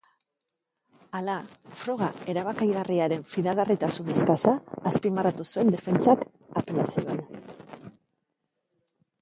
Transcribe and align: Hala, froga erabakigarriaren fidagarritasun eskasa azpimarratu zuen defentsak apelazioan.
Hala, 1.17 1.33
froga 1.81 2.07
erabakigarriaren 2.33 3.21
fidagarritasun 3.33 4.09
eskasa 4.15 4.55
azpimarratu 4.93 5.47
zuen 5.53 5.73
defentsak 5.77 6.27
apelazioan. 6.63 7.25